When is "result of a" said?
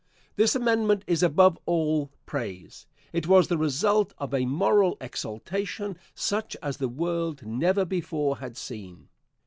3.59-4.47